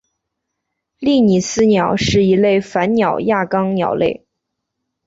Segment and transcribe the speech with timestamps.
[0.97, 4.25] 利尼斯鸟是一类反鸟亚纲鸟类。